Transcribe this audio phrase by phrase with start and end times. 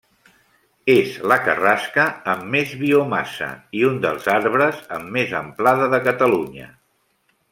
[0.93, 3.51] És la Carrasca amb més biomassa
[3.81, 6.73] i un dels arbres amb més amplada de Catalunya.